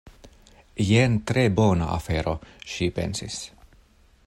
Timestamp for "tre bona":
1.31-1.91